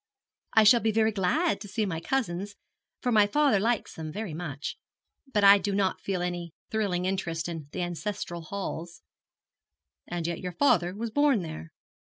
'I 0.53 0.63
shall 0.63 0.79
be 0.79 0.91
very 0.91 1.11
glad 1.11 1.61
to 1.61 1.67
see 1.67 1.85
my 1.85 1.99
cousins, 1.99 2.55
for 3.03 3.11
my 3.11 3.27
father 3.27 3.59
likes 3.59 3.93
them 3.93 4.11
very 4.11 4.33
much; 4.33 4.79
but 5.31 5.43
I 5.43 5.59
do 5.59 5.75
not 5.75 6.01
feel 6.01 6.23
any 6.23 6.53
thrilling 6.71 7.05
interest 7.05 7.47
in 7.47 7.67
the 7.71 7.83
ancestral 7.83 8.41
halls.' 8.41 9.03
'And 10.07 10.25
yet 10.25 10.39
your 10.39 10.53
father 10.53 10.95
was 10.95 11.11
born 11.11 11.43
there.' 11.43 11.71